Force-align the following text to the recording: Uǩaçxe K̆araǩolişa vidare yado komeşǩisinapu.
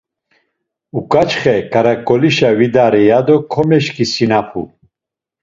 Uǩaçxe 0.97 1.55
K̆araǩolişa 1.71 2.49
vidare 2.59 3.01
yado 3.09 3.35
komeşǩisinapu. 3.51 4.63